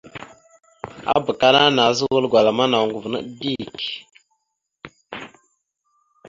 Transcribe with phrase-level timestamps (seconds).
[1.15, 3.79] Abak ana nazza wal gwala ma noŋgov naɗ dik.